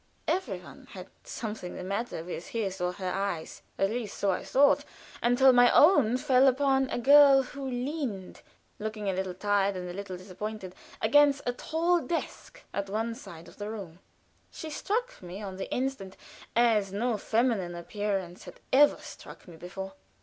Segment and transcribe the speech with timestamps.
[0.27, 4.43] Every one had something the matter with his or her eyes at least so I
[4.43, 4.83] thought,
[5.21, 8.41] until my own fell upon a girl who leaned,
[8.79, 13.47] looking a little tired and a little disappointed, against a tall desk at one side
[13.47, 13.99] of the room.
[14.49, 16.17] She struck me on the instant
[16.55, 19.93] as no feminine appearance had ever struck me before.